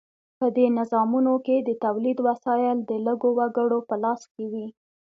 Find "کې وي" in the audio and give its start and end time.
4.33-4.67